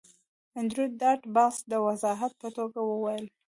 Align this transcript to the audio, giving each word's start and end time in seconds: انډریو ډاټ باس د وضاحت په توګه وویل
انډریو 0.57 0.95
ډاټ 1.01 1.21
باس 1.35 1.55
د 1.71 1.73
وضاحت 1.87 2.33
په 2.41 2.47
توګه 2.57 2.79
وویل 2.91 3.25